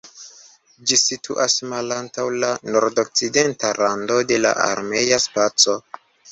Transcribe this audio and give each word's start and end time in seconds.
Ĝi 0.91 0.97
situas 1.01 1.57
malantaŭ 1.73 2.25
la 2.45 2.51
nordokcidenta 2.71 3.73
rando 3.81 4.21
de 4.33 4.43
la 4.43 4.57
armea 4.73 5.25
spaco. 5.31 5.81